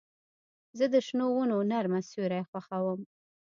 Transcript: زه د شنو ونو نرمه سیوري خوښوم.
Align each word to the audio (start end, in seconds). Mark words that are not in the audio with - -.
زه 0.77 0.85
د 0.93 0.95
شنو 1.07 1.25
ونو 1.31 1.57
نرمه 1.71 1.99
سیوري 2.09 2.41
خوښوم. 2.49 2.99